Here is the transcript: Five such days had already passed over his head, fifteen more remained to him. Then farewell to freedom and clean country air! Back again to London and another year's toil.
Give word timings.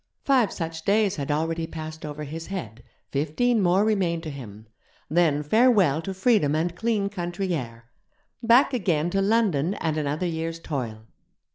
Five 0.23 0.51
such 0.51 0.83
days 0.83 1.17
had 1.17 1.29
already 1.29 1.67
passed 1.67 2.07
over 2.07 2.23
his 2.23 2.47
head, 2.47 2.81
fifteen 3.11 3.61
more 3.61 3.85
remained 3.85 4.23
to 4.23 4.31
him. 4.31 4.65
Then 5.11 5.43
farewell 5.43 6.01
to 6.01 6.11
freedom 6.15 6.55
and 6.55 6.75
clean 6.75 7.07
country 7.07 7.53
air! 7.53 7.87
Back 8.41 8.73
again 8.73 9.11
to 9.11 9.21
London 9.21 9.75
and 9.75 9.97
another 9.97 10.25
year's 10.25 10.57
toil. 10.59 11.05